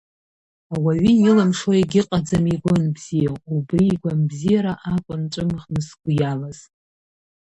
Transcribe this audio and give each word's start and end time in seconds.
Ауаҩы 0.73 1.11
илымшо 1.29 1.69
еигьыҟаӡам 1.75 2.45
игәы 2.53 2.71
анбзиоу, 2.77 3.37
убри 3.55 3.83
игәамбзиара 3.93 4.73
акәын 4.93 5.21
ҵәымӷны 5.31 5.79
сгәы 5.87 6.11
иалаз. 6.19 6.59